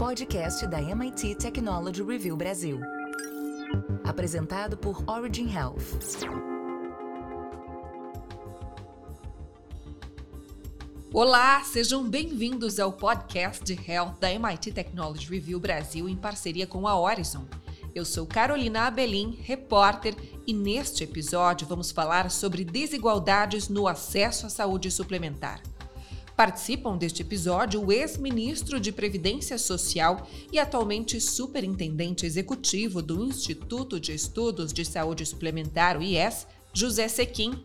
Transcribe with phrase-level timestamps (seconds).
[0.00, 2.80] podcast da MIT Technology Review Brasil.
[4.02, 6.24] Apresentado por Origin Health.
[11.12, 16.88] Olá, sejam bem-vindos ao podcast de Health da MIT Technology Review Brasil em parceria com
[16.88, 17.44] a Horizon.
[17.94, 24.48] Eu sou Carolina Abelin, repórter, e neste episódio vamos falar sobre desigualdades no acesso à
[24.48, 25.60] saúde suplementar.
[26.40, 34.14] Participam deste episódio o ex-ministro de Previdência Social e atualmente superintendente executivo do Instituto de
[34.14, 37.62] Estudos de Saúde Suplementar, o IES, José Sequim,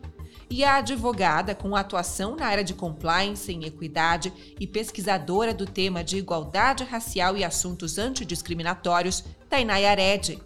[0.50, 6.04] e a advogada com atuação na área de compliance em equidade e pesquisadora do tema
[6.04, 10.38] de igualdade racial e assuntos antidiscriminatórios, Tainay Aredi.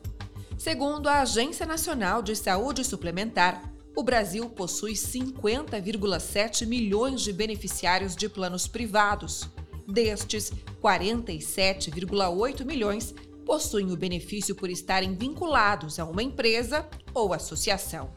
[0.57, 8.29] Segundo a Agência Nacional de Saúde Suplementar, o Brasil possui 50,7 milhões de beneficiários de
[8.29, 9.49] planos privados.
[9.87, 18.11] Destes, 47,8 milhões possuem o benefício por estarem vinculados a uma empresa ou associação.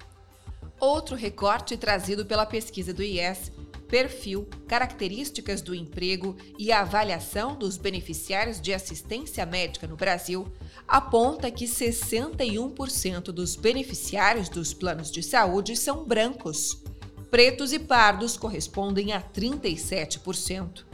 [0.80, 3.52] Outro recorte trazido pela pesquisa do IES
[3.94, 10.52] perfil, características do emprego e a avaliação dos beneficiários de assistência médica no Brasil
[10.88, 16.81] aponta que 61% dos beneficiários dos planos de saúde são brancos.
[17.30, 20.86] Pretos e pardos correspondem a 37%.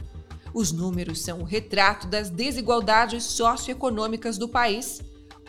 [0.52, 5.00] Os números são o retrato das desigualdades socioeconômicas do país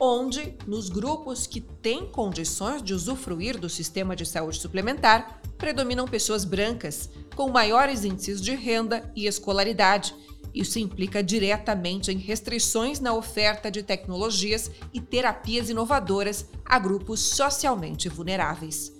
[0.03, 6.43] onde, nos grupos que têm condições de usufruir do sistema de saúde suplementar, predominam pessoas
[6.43, 10.13] brancas, com maiores índices de renda e escolaridade.
[10.53, 18.09] Isso implica diretamente em restrições na oferta de tecnologias e terapias inovadoras a grupos socialmente
[18.09, 18.91] vulneráveis.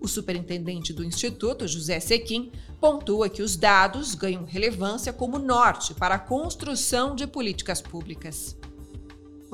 [0.00, 6.14] O superintendente do Instituto, José Sequim, pontua que os dados ganham relevância como norte para
[6.14, 8.56] a construção de políticas públicas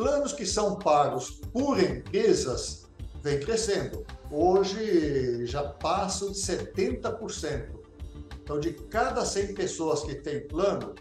[0.00, 2.86] planos que são pagos por empresas
[3.22, 4.06] vem crescendo.
[4.30, 7.80] Hoje já passam de 70%.
[8.42, 10.94] Então, de cada 100 pessoas que têm plano,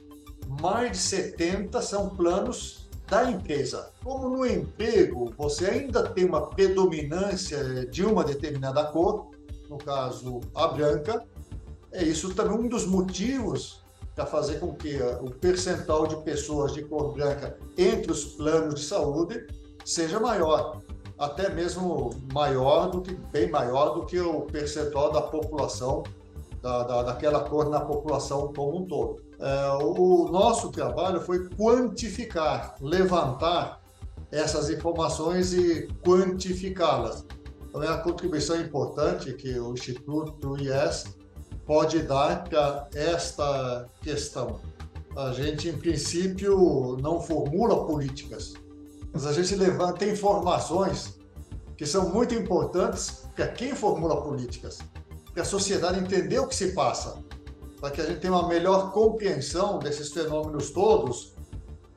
[0.62, 3.92] mais de 70 são planos da empresa.
[4.04, 9.32] Como no emprego você ainda tem uma predominância de uma determinada cor,
[9.70, 11.26] no caso a branca,
[11.92, 13.84] é isso também um dos motivos
[14.16, 18.76] para fazer com que eh, o percentual de pessoas de cor branca entre os planos
[18.76, 19.48] de saúde
[19.86, 20.82] seja maior,
[21.20, 26.04] até mesmo maior do que bem maior do que o percentual da população
[26.62, 29.22] da, da daquela cor na população como um todo.
[29.40, 33.82] É, o nosso trabalho foi quantificar, levantar
[34.32, 37.26] essas informações e quantificá-las.
[37.68, 41.16] Então, é a contribuição importante que o Instituto IES
[41.66, 44.60] pode dar para esta questão?
[45.16, 48.54] A gente, em princípio, não formula políticas,
[49.14, 51.18] mas a gente levanta informações
[51.78, 54.80] que são muito importantes para quem formula políticas,
[55.34, 57.18] para a sociedade entender o que se passa,
[57.80, 61.34] para que a gente tenha uma melhor compreensão desses fenômenos todos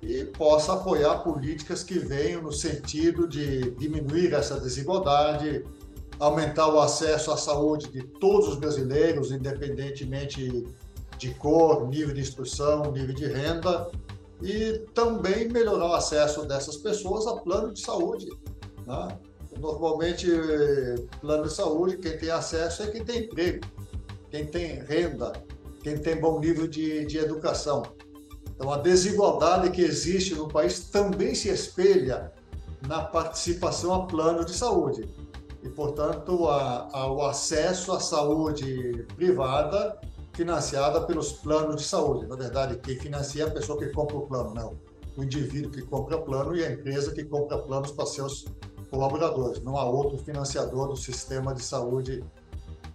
[0.00, 5.64] e possa apoiar políticas que venham no sentido de diminuir essa desigualdade,
[6.18, 10.66] aumentar o acesso à saúde de todos os brasileiros, independentemente
[11.18, 13.90] de cor, nível de instrução, nível de renda,
[14.42, 18.28] e também melhorar o acesso dessas pessoas a plano de saúde.
[18.86, 19.18] Né?
[19.58, 20.26] Normalmente,
[21.20, 23.64] plano de saúde, quem tem acesso é quem tem emprego,
[24.30, 25.32] quem tem renda,
[25.82, 27.82] quem tem bom nível de, de educação.
[28.54, 32.32] Então, a desigualdade que existe no país também se espelha
[32.86, 35.08] na participação a plano de saúde
[35.62, 39.98] e, portanto, a, a, o acesso à saúde privada
[40.32, 42.26] financiada pelos planos de saúde.
[42.26, 44.78] Na verdade, quem financia é a pessoa que compra o plano, não.
[45.16, 48.46] O indivíduo que compra plano e a empresa que compra planos para seus
[48.90, 49.62] colaboradores.
[49.62, 52.24] Não há outro financiador do sistema de saúde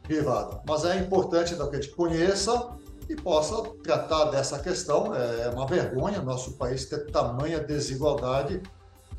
[0.03, 0.61] privada.
[0.67, 2.69] Mas é importante que a gente conheça
[3.09, 5.13] e possa tratar dessa questão.
[5.13, 8.61] É uma vergonha nosso país ter tamanha desigualdade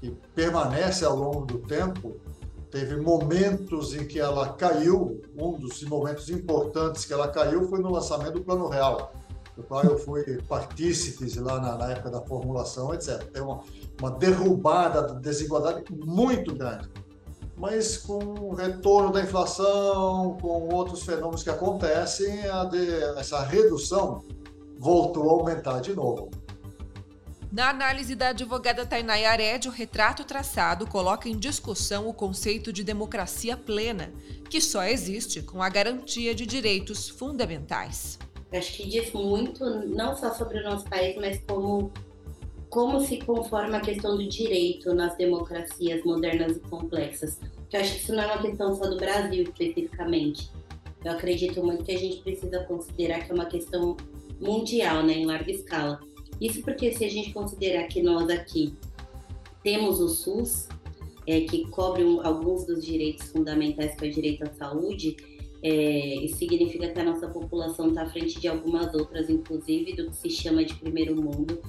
[0.01, 2.21] que permanece ao longo do tempo
[2.71, 7.91] teve momentos em que ela caiu, um dos momentos importantes que ela caiu foi no
[7.91, 9.13] lançamento do Plano Real,
[9.57, 13.23] do qual eu fui partícipe lá na, na, época da formulação, etc.
[13.33, 13.61] Tem uma,
[14.01, 16.89] uma derrubada da desigualdade muito grande.
[17.57, 24.23] Mas com o retorno da inflação, com outros fenômenos que acontecem, de, essa redução
[24.79, 26.31] voltou a aumentar de novo.
[27.51, 32.85] Na análise da advogada Tainay Ared, o retrato traçado coloca em discussão o conceito de
[32.85, 34.13] democracia plena,
[34.51, 38.19] que só existe com a garantia de direitos fundamentais.
[38.53, 41.91] acho que diz muito, não só sobre o nosso país, mas como
[42.69, 47.41] como se conforma a questão do direito nas democracias modernas e complexas.
[47.73, 50.51] Eu acho que isso não é uma questão só do Brasil especificamente.
[51.03, 53.97] Eu acredito muito que a gente precisa considerar que é uma questão
[54.39, 55.99] mundial, né, em larga escala.
[56.41, 58.73] Isso porque se a gente considerar que nós aqui
[59.63, 60.69] temos o SUS,
[61.27, 65.17] é, que cobre um, alguns dos direitos fundamentais, que é o direito à saúde,
[65.63, 70.11] é, isso significa que a nossa população está à frente de algumas outras, inclusive do
[70.11, 71.61] que se chama de primeiro mundo,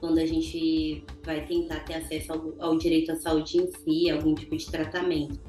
[0.00, 4.34] quando a gente vai tentar ter acesso ao, ao direito à saúde em si, algum
[4.34, 5.40] tipo de tratamento.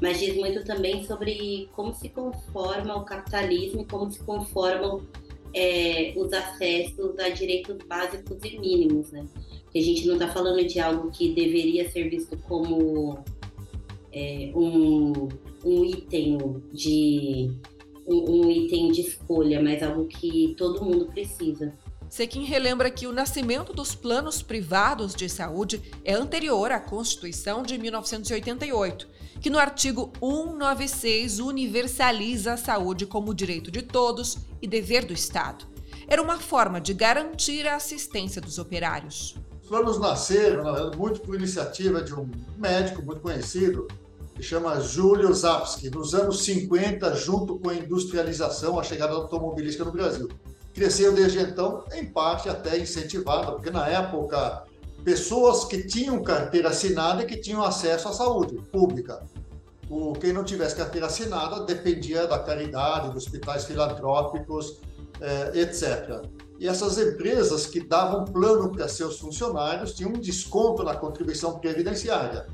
[0.00, 5.02] Mas diz muito também sobre como se conforma o capitalismo e como se conformam
[5.54, 9.26] é, os acessos a direitos básicos e mínimos, né?
[9.70, 13.18] Que a gente não está falando de algo que deveria ser visto como
[14.12, 15.28] é, um,
[15.64, 16.38] um item
[16.72, 17.50] de
[18.06, 21.72] um, um item de escolha, mas algo que todo mundo precisa.
[22.12, 27.78] Sequim relembra que o nascimento dos planos privados de saúde é anterior à Constituição de
[27.78, 29.08] 1988,
[29.40, 35.64] que no artigo 196 universaliza a saúde como direito de todos e dever do Estado.
[36.06, 39.34] Era uma forma de garantir a assistência dos operários.
[39.62, 43.88] Os planos nasceram, na verdade, muito por iniciativa de um médico muito conhecido,
[44.34, 49.82] que chama Júlio Zapsky, nos anos 50, junto com a industrialização, a chegada da automobilística
[49.82, 50.28] no Brasil
[50.72, 54.64] cresceu desde então, em parte até incentivada, porque na época
[55.04, 59.22] pessoas que tinham carteira assinada e que tinham acesso à saúde pública.
[59.90, 64.78] O, quem não tivesse carteira assinada dependia da caridade, dos hospitais filantrópicos,
[65.20, 66.24] eh, etc.
[66.58, 72.46] E essas empresas que davam plano para seus funcionários tinham um desconto na contribuição previdenciária,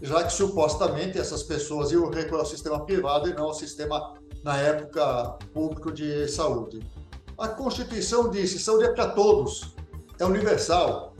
[0.00, 4.56] já que supostamente essas pessoas iam recorrer ao sistema privado e não ao sistema, na
[4.56, 6.80] época, público de saúde.
[7.40, 9.74] A Constituição disse: saúde é para todos,
[10.18, 11.16] é universal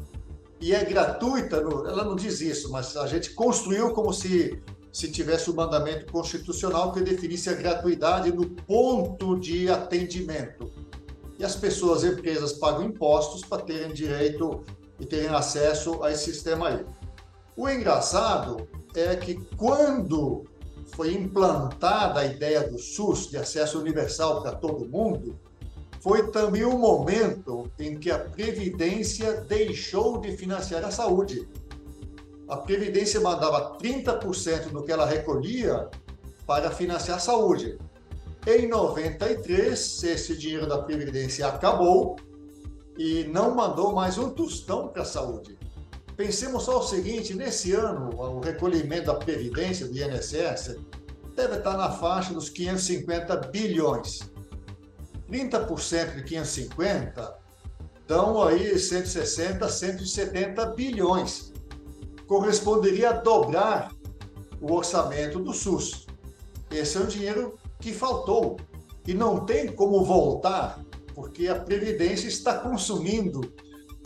[0.61, 1.57] e é gratuita.
[1.57, 4.63] ela não diz isso, mas a gente construiu como se
[4.93, 10.71] se tivesse o um mandamento constitucional que definisse a gratuidade no ponto de atendimento.
[11.39, 14.65] E as pessoas, empresas, pagam impostos para terem direito
[14.99, 16.85] e terem acesso a esse sistema aí.
[17.57, 20.45] O engraçado é que quando
[20.95, 25.39] foi implantada a ideia do SUS, de acesso universal para todo mundo,
[26.01, 31.47] foi também o momento em que a Previdência deixou de financiar a saúde.
[32.49, 35.89] A Previdência mandava 30% do que ela recolhia
[36.47, 37.79] para financiar a saúde.
[38.47, 42.17] Em 93, esse dinheiro da Previdência acabou
[42.97, 45.59] e não mandou mais um tostão para a saúde.
[46.17, 50.77] Pensemos só o seguinte: nesse ano, o recolhimento da Previdência, do INSS,
[51.37, 54.21] deve estar na faixa dos 550 bilhões.
[55.31, 57.39] 30% de 550
[58.07, 61.53] dão aí 160, 170 bilhões.
[62.27, 63.93] Corresponderia a dobrar
[64.61, 66.07] o orçamento do SUS.
[66.71, 68.57] Esse é o dinheiro que faltou
[69.07, 70.81] e não tem como voltar,
[71.15, 73.41] porque a Previdência está consumindo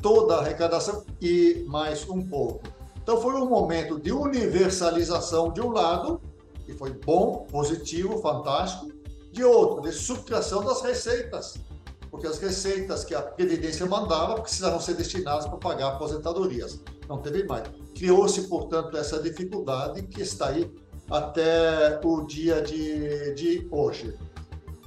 [0.01, 2.63] toda a arrecadação e mais um pouco.
[3.03, 6.21] Então foi um momento de universalização de um lado,
[6.67, 8.94] e foi bom, positivo, fantástico,
[9.35, 11.55] de outro, de subtração das receitas,
[12.09, 16.81] porque as receitas que a Previdência mandava precisavam ser destinadas para pagar aposentadorias.
[17.09, 17.65] Não teve mais.
[17.97, 20.73] Criou-se, portanto, essa dificuldade que está aí
[21.11, 24.17] até o dia de, de hoje.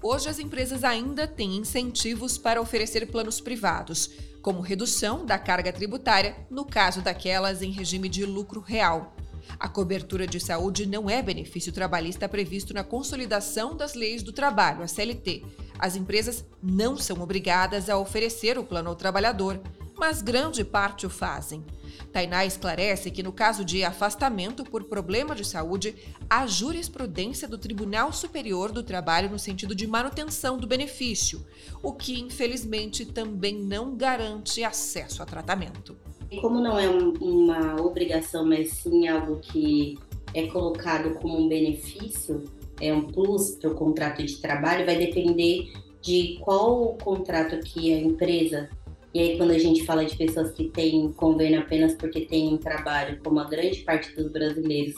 [0.02, 6.38] Hoje, as empresas ainda têm incentivos para oferecer planos privados, como redução da carga tributária
[6.50, 9.14] no caso daquelas em regime de lucro real.
[9.60, 14.84] A cobertura de saúde não é benefício trabalhista previsto na Consolidação das Leis do Trabalho,
[14.84, 15.44] a CLT.
[15.80, 19.62] As empresas não são obrigadas a oferecer o plano ao trabalhador,
[19.98, 21.66] mas grande parte o fazem.
[22.12, 25.96] Tainá esclarece que, no caso de afastamento por problema de saúde,
[26.30, 31.46] há jurisprudência do Tribunal Superior do Trabalho no sentido de manutenção do benefício,
[31.82, 35.98] o que, infelizmente, também não garante acesso a tratamento.
[36.42, 39.98] Como não é uma obrigação, mas sim algo que
[40.34, 42.44] é colocado como um benefício,
[42.82, 48.00] é um plus para o contrato de trabalho, vai depender de qual contrato que a
[48.00, 48.70] empresa.
[49.14, 52.58] E aí, quando a gente fala de pessoas que têm convênio apenas porque têm um
[52.58, 54.96] trabalho, como a grande parte dos brasileiros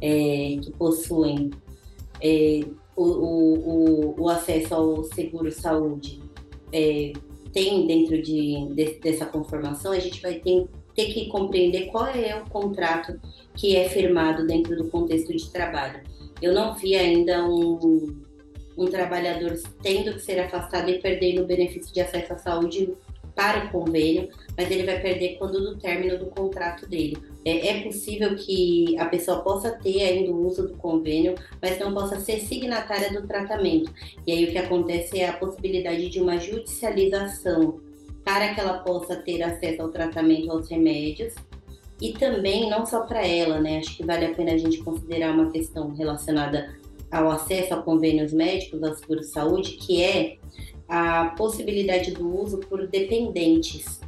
[0.00, 1.50] é, que possuem
[2.20, 2.64] é,
[2.96, 6.20] o, o, o, acesso ao seguro-saúde,
[6.72, 7.12] é,
[7.54, 12.34] tem dentro de, de, dessa conformação, a gente vai ter, ter que compreender qual é
[12.34, 13.18] o contrato
[13.54, 16.02] que é firmado dentro do contexto de trabalho.
[16.42, 18.20] Eu não vi ainda um,
[18.76, 22.92] um trabalhador tendo que ser afastado e perdendo o benefício de acesso à saúde
[23.34, 27.16] para o convênio, mas ele vai perder quando do término do contrato dele.
[27.44, 31.92] É, é, possível que a pessoa possa ter ainda o uso do convênio, mas não
[31.92, 33.92] possa ser signatária do tratamento.
[34.26, 37.80] E aí o que acontece é a possibilidade de uma judicialização
[38.24, 41.34] para que ela possa ter acesso ao tratamento aos remédios
[42.00, 43.78] e também não só para ela, né?
[43.78, 46.74] Acho que vale a pena a gente considerar uma questão relacionada
[47.10, 50.38] ao acesso a convênios médicos, ao seguro-saúde, que é
[50.88, 54.00] a possibilidade do uso por dependentes.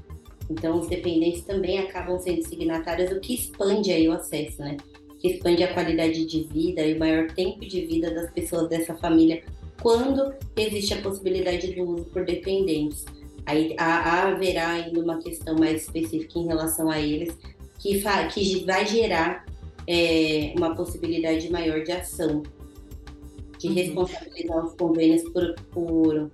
[0.49, 4.77] Então, os dependentes também acabam sendo signatários, o que expande aí o acesso, né?
[5.19, 8.95] Que expande a qualidade de vida e o maior tempo de vida das pessoas dessa
[8.95, 9.43] família
[9.83, 13.05] quando existe a possibilidade do uso por dependentes.
[13.45, 17.37] Aí há, haverá ainda uma questão mais específica em relação a eles,
[17.79, 19.47] que, que vai gerar
[19.87, 22.43] é, uma possibilidade maior de ação,
[23.59, 23.75] de uhum.
[23.75, 26.31] responsabilizar os convênios por, por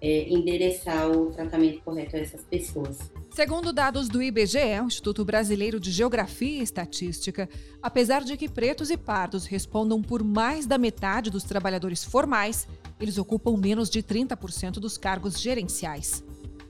[0.00, 2.98] é, endereçar o tratamento correto a essas pessoas.
[3.34, 7.48] Segundo dados do IBGE, o Instituto Brasileiro de Geografia e Estatística,
[7.80, 12.68] apesar de que pretos e pardos respondam por mais da metade dos trabalhadores formais,
[13.00, 16.22] eles ocupam menos de 30% dos cargos gerenciais.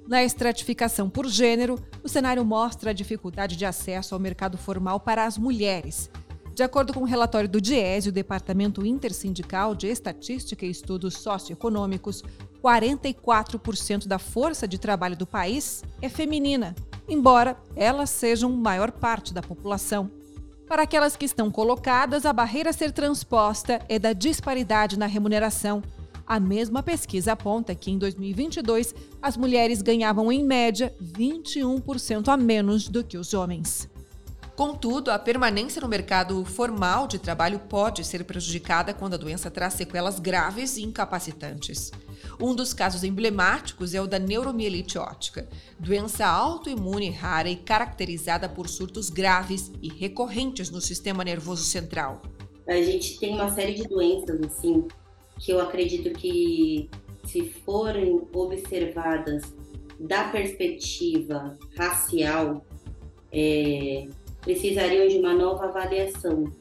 [0.07, 5.25] Na estratificação por gênero, o cenário mostra a dificuldade de acesso ao mercado formal para
[5.25, 6.09] as mulheres,
[6.55, 11.15] de acordo com o um relatório do DIESE, o Departamento Intersindical de Estatística e Estudos
[11.15, 12.23] Socioeconômicos,
[12.63, 16.75] 44% da força de trabalho do país é feminina,
[17.09, 20.11] embora elas sejam maior parte da população.
[20.69, 25.83] Para aquelas que estão colocadas, a barreira a ser transposta é da disparidade na remuneração.
[26.27, 32.89] A mesma pesquisa aponta que em 2022 as mulheres ganhavam em média 21% a menos
[32.89, 33.92] do que os homens.
[34.57, 39.75] Contudo, a permanência no mercado formal de trabalho pode ser prejudicada quando a doença traz
[39.75, 41.91] sequelas graves e incapacitantes.
[42.39, 48.69] Um dos casos emblemáticos é o da neuromielite óptica, doença autoimune rara e caracterizada por
[48.69, 52.21] surtos graves e recorrentes no sistema nervoso central.
[52.69, 54.87] A gente tem uma série de doenças assim
[55.39, 56.91] que eu acredito que
[57.25, 59.43] se forem observadas
[59.99, 62.65] da perspectiva racial,
[63.33, 64.09] é,
[64.43, 66.53] precisariam de uma nova avaliação,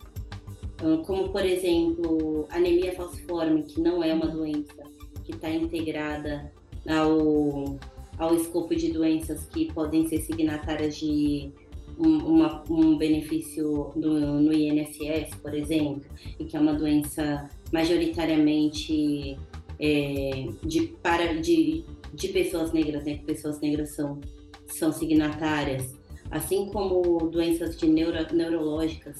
[1.06, 4.84] como por exemplo anemia falciforme, que não é uma doença
[5.24, 6.52] que está integrada
[6.88, 7.78] ao,
[8.18, 11.52] ao escopo de doenças que podem ser signatárias de
[12.00, 16.04] um, uma, um benefício do, no INSS, por exemplo,
[16.40, 19.38] e que é uma doença majoritariamente
[19.80, 21.84] é, de, para, de,
[22.14, 24.20] de pessoas negras, né, pessoas negras são,
[24.68, 26.01] são signatárias
[26.32, 29.20] assim como doenças de neuro, neurológicas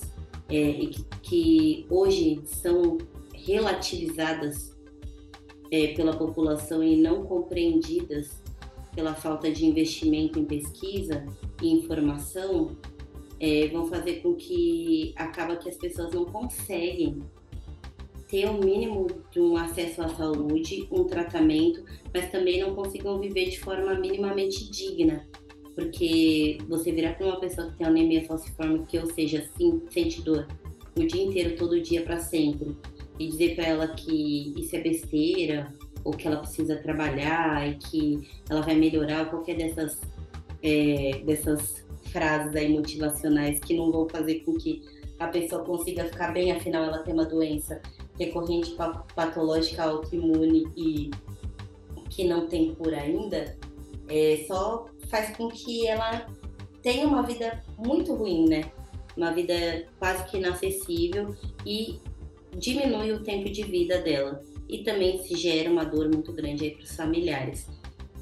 [0.50, 2.98] é, que, que, hoje são
[3.34, 4.76] relativizadas
[5.70, 8.42] é, pela população e não compreendidas
[8.96, 11.26] pela falta de investimento em pesquisa
[11.62, 12.76] e informação,
[13.40, 17.22] é, vão fazer com que acaba que as pessoas não conseguem
[18.28, 23.20] ter o um mínimo de um acesso à saúde, um tratamento, mas também não consigam
[23.20, 25.28] viver de forma minimamente digna
[25.76, 30.22] porque você virar para uma pessoa que tem anemia falciforme, que ou seja, assim, sente
[30.22, 30.48] dor
[30.96, 32.76] o dia inteiro, todo dia, para sempre,
[33.18, 35.74] e dizer para ela que isso é besteira,
[36.04, 40.00] ou que ela precisa trabalhar e que ela vai melhorar, qualquer dessas,
[40.62, 44.82] é, dessas frases aí motivacionais que não vão fazer com que
[45.20, 47.82] a pessoa consiga ficar bem, afinal ela tem uma doença
[48.20, 48.76] recorrente
[49.16, 51.12] patológica autoimune e
[52.10, 53.56] que não tem cura ainda,
[54.10, 56.26] é, só faz com que ela
[56.82, 58.72] tenha uma vida muito ruim, né?
[59.16, 62.00] Uma vida quase que inacessível e
[62.58, 64.42] diminui o tempo de vida dela.
[64.68, 67.68] E também se gera uma dor muito grande aí para os familiares.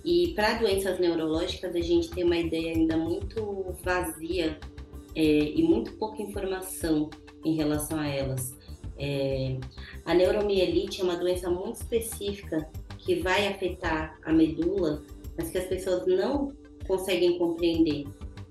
[0.03, 4.59] E para doenças neurológicas, a gente tem uma ideia ainda muito vazia
[5.15, 7.09] é, e muito pouca informação
[7.45, 8.57] em relação a elas.
[8.97, 9.57] É,
[10.05, 15.03] a neuromielite é uma doença muito específica que vai afetar a medula,
[15.37, 16.51] mas que as pessoas não
[16.89, 18.07] conseguem compreender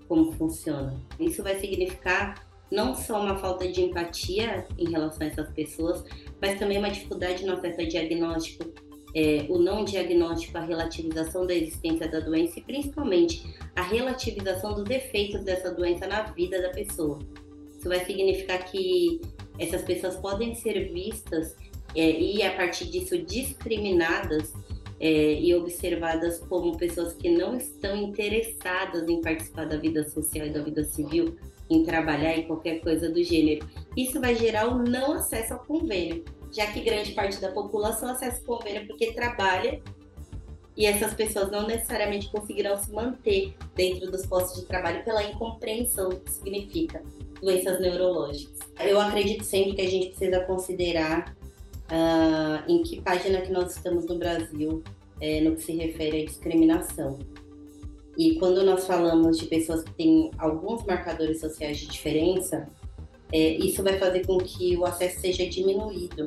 [0.07, 0.97] como funciona.
[1.19, 6.05] Isso vai significar não só uma falta de empatia em relação a essas pessoas,
[6.41, 8.73] mas também uma dificuldade no acesso a diagnóstico,
[9.15, 13.43] é, o não diagnóstico, a relativização da existência da doença e principalmente
[13.75, 17.19] a relativização dos efeitos dessa doença na vida da pessoa.
[17.77, 19.21] Isso vai significar que
[19.59, 21.57] essas pessoas podem ser vistas
[21.95, 24.53] é, e, a partir disso, discriminadas
[25.01, 30.51] é, e observadas como pessoas que não estão interessadas em participar da vida social e
[30.51, 31.37] da vida civil,
[31.71, 33.67] em trabalhar em qualquer coisa do gênero.
[33.97, 38.41] Isso vai gerar o não acesso ao convênio, já que grande parte da população acessa
[38.43, 39.81] o convênio porque trabalha
[40.79, 46.09] e essas pessoas não necessariamente conseguirão se manter dentro dos postos de trabalho pela incompreensão
[46.09, 47.03] do que significa
[47.43, 48.57] doenças neurológicas.
[48.79, 51.37] Eu acredito sempre que a gente precisa considerar
[51.91, 54.83] uh, em que página que nós estamos no Brasil
[55.21, 57.19] é, no que se refere à discriminação.
[58.17, 62.69] E quando nós falamos de pessoas que têm alguns marcadores sociais de diferença,
[63.33, 66.27] é, isso vai fazer com que o acesso seja diminuído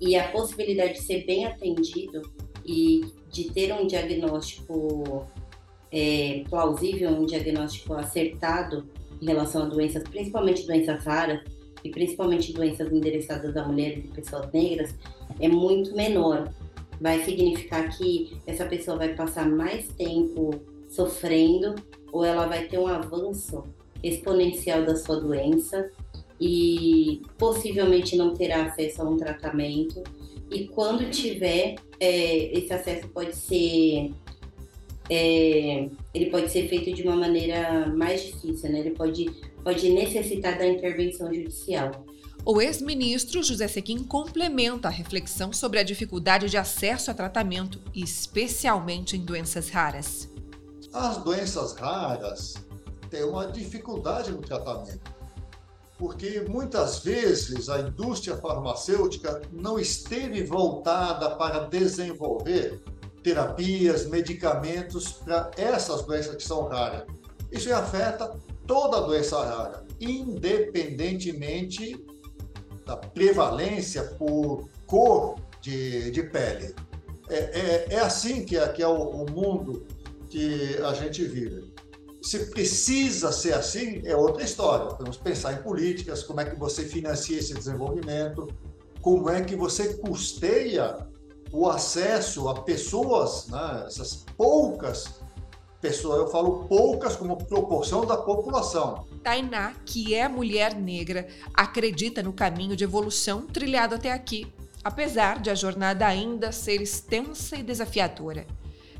[0.00, 2.22] e a possibilidade de ser bem atendido
[2.64, 5.26] e de ter um diagnóstico
[5.90, 8.88] é, plausível, um diagnóstico acertado
[9.20, 11.40] em relação a doenças, principalmente doenças raras
[11.84, 14.94] e principalmente doenças endereçadas a mulheres e pessoas negras,
[15.38, 16.50] é muito menor.
[17.00, 20.50] Vai significar que essa pessoa vai passar mais tempo
[20.88, 21.74] sofrendo
[22.10, 23.62] ou ela vai ter um avanço
[24.02, 25.90] exponencial da sua doença
[26.40, 30.02] e possivelmente não terá acesso a um tratamento.
[30.50, 34.12] E quando tiver, é, esse acesso pode ser
[35.10, 38.80] é, ele pode ser feito de uma maneira mais difícil, né?
[38.80, 39.26] Ele pode,
[39.64, 42.06] pode necessitar da intervenção judicial.
[42.44, 49.16] O ex-ministro José Sequim complementa a reflexão sobre a dificuldade de acesso a tratamento, especialmente
[49.16, 50.28] em doenças raras.
[50.92, 52.54] As doenças raras
[53.10, 55.14] têm uma dificuldade no tratamento
[55.98, 62.82] porque muitas vezes a indústria farmacêutica não esteve voltada para desenvolver
[63.22, 67.04] terapias, medicamentos para essas doenças que são raras.
[67.50, 72.04] Isso afeta toda doença rara, independentemente
[72.84, 76.74] da prevalência por cor de, de pele.
[77.28, 79.86] É, é, é assim que é, que é o, o mundo
[80.28, 81.72] que a gente vive.
[82.22, 84.94] Se precisa ser assim, é outra história.
[84.98, 88.48] Vamos pensar em políticas, como é que você financia esse desenvolvimento,
[89.00, 91.06] como é que você custeia
[91.52, 95.20] o acesso a pessoas, né, essas poucas
[95.84, 99.04] pessoas, eu falo poucas como proporção da população.
[99.22, 104.46] Tainá, que é mulher negra, acredita no caminho de evolução trilhado até aqui,
[104.82, 108.46] apesar de a jornada ainda ser extensa e desafiadora.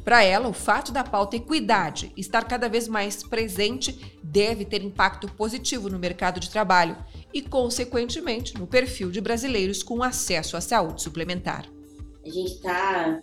[0.05, 5.27] Para ela, o fato da pauta equidade estar cada vez mais presente deve ter impacto
[5.33, 6.99] positivo no mercado de trabalho
[7.33, 11.65] e, consequentemente, no perfil de brasileiros com acesso à saúde suplementar.
[12.23, 13.19] A gente está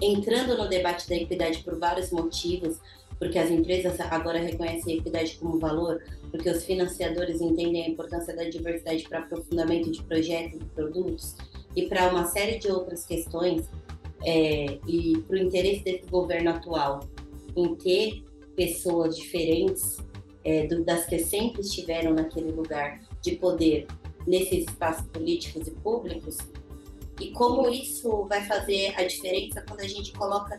[0.00, 2.78] entrando no debate da equidade por vários motivos,
[3.18, 8.34] porque as empresas agora reconhecem a equidade como valor, porque os financiadores entendem a importância
[8.34, 11.36] da diversidade para aprofundamento de projetos e produtos,
[11.74, 13.66] e para uma série de outras questões
[14.24, 17.00] é, e para o interesse desse governo atual
[17.56, 19.98] em ter pessoas diferentes
[20.44, 23.86] é, do, das que sempre estiveram naquele lugar de poder
[24.26, 26.38] nesses espaços políticos e públicos
[27.20, 30.58] e como isso vai fazer a diferença quando a gente coloca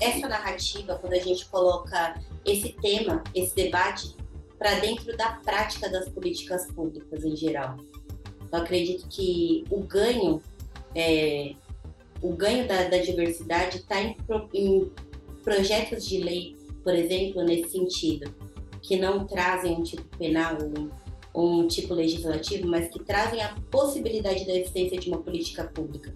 [0.00, 4.14] essa narrativa, quando a gente coloca esse tema, esse debate
[4.58, 7.76] para dentro da prática das políticas públicas em geral.
[8.52, 10.40] Eu acredito que o ganho
[10.94, 11.54] é,
[12.22, 14.16] o ganho da, da diversidade está em,
[14.54, 14.90] em,
[15.42, 18.34] projetos de lei, por exemplo, nesse sentido,
[18.80, 20.56] que não trazem um tipo penal
[21.34, 26.14] um tipo legislativo, mas que trazem a possibilidade da existência de uma política pública.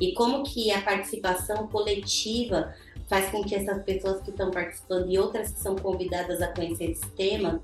[0.00, 2.74] E como que a participação coletiva
[3.08, 6.90] faz com que essas pessoas que estão participando e outras que são convidadas a conhecer
[6.90, 7.62] esse tema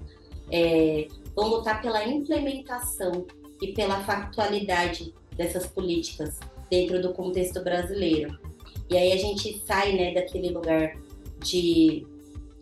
[0.50, 3.26] é, vão lutar pela implementação
[3.62, 6.38] e pela factualidade dessas políticas
[6.70, 8.38] dentro do contexto brasileiro.
[8.90, 10.96] E aí a gente sai né, daquele lugar
[11.42, 12.06] de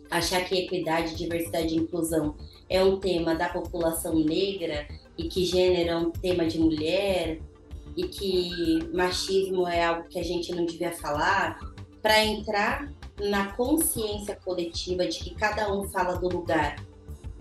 [0.09, 2.35] achar que equidade, diversidade e inclusão
[2.69, 7.41] é um tema da população negra e que gênero é um tema de mulher
[7.97, 11.59] e que machismo é algo que a gente não devia falar,
[12.01, 16.77] para entrar na consciência coletiva de que cada um fala do lugar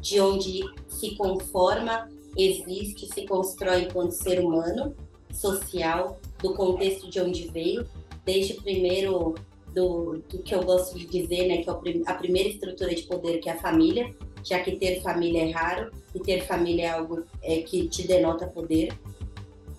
[0.01, 4.97] de onde se conforma, existe, se constrói enquanto ser humano,
[5.33, 7.87] social, do contexto de onde veio,
[8.25, 9.35] desde primeiro
[9.73, 13.39] do, do que eu gosto de dizer, né, que é a primeira estrutura de poder
[13.39, 14.13] que é a família,
[14.45, 18.47] já que ter família é raro e ter família é algo é, que te denota
[18.47, 18.93] poder,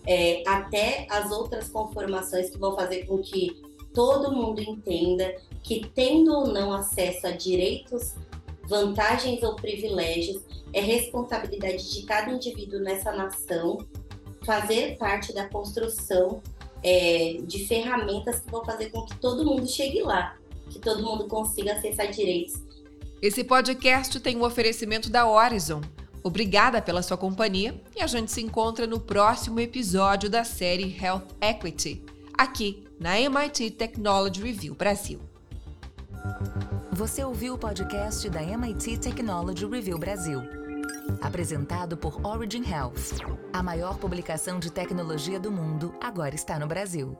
[0.06, 3.62] é, até as outras conformações que vão fazer com que
[3.94, 8.16] todo mundo entenda que tendo ou não acesso a direitos,
[8.68, 10.42] vantagens ou privilégios,
[10.74, 13.80] é responsabilidade de cada indivíduo nessa nação
[14.44, 16.42] fazer parte da construção
[16.84, 20.38] é, de ferramentas que vão fazer com que todo mundo chegue lá,
[20.70, 22.62] que todo mundo consiga acessar direitos.
[23.22, 25.82] Esse podcast tem o um oferecimento da Horizon.
[26.24, 31.28] Obrigada pela sua companhia e a gente se encontra no próximo episódio da série Health
[31.42, 32.02] Equity,
[32.38, 35.20] aqui na MIT Technology Review Brasil.
[36.94, 40.42] Você ouviu o podcast da MIT Technology Review Brasil.
[41.22, 43.20] Apresentado por Origin Health.
[43.52, 47.18] A maior publicação de tecnologia do mundo agora está no Brasil.